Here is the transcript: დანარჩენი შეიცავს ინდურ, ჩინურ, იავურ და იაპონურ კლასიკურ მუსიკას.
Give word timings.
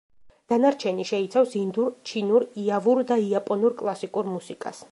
დანარჩენი 0.51 1.03
შეიცავს 1.09 1.53
ინდურ, 1.59 1.91
ჩინურ, 2.11 2.45
იავურ 2.63 3.03
და 3.13 3.19
იაპონურ 3.27 3.77
კლასიკურ 3.83 4.33
მუსიკას. 4.39 4.83